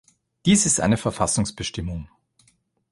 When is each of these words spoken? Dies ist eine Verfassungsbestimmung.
Dies 0.47 0.65
ist 0.65 0.79
eine 0.81 0.97
Verfassungsbestimmung. 0.97 2.09